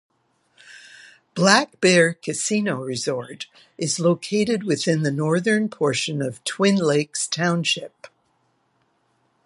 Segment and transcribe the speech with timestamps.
[1.35, 3.45] Black Bear Casino Resort
[3.77, 8.07] is located within the northern portion of Twin Lakes Township.